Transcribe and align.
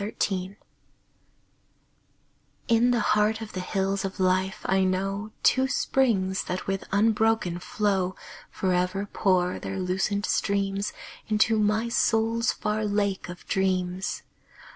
My 0.01 0.15
Springs 0.19 0.55
In 2.67 2.89
the 2.89 3.01
heart 3.13 3.39
of 3.39 3.53
the 3.53 3.59
Hills 3.59 4.03
of 4.03 4.19
Life, 4.19 4.65
I 4.65 4.83
know 4.83 5.29
Two 5.43 5.67
springs 5.67 6.45
that 6.45 6.65
with 6.65 6.85
unbroken 6.91 7.59
flow 7.59 8.15
Forever 8.49 9.05
pour 9.05 9.59
their 9.59 9.77
lucent 9.79 10.25
streams 10.25 10.91
Into 11.27 11.59
my 11.59 11.87
soul's 11.87 12.51
far 12.51 12.83
Lake 12.83 13.29
of 13.29 13.45
Dreams. 13.45 14.23